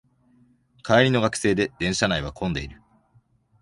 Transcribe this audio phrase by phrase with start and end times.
[0.81, 2.81] 帰りの学生で電車内は混んでいる